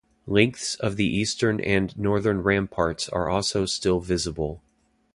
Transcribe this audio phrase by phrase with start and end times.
[0.25, 4.63] Lengths of the eastern and northern ramparts are also still visible.